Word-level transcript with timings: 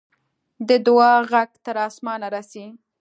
د 0.67 0.69
دعا 0.85 1.13
ږغ 1.29 1.49
تر 1.65 1.75
آسمانه 1.87 2.27
رسي. 2.35 2.65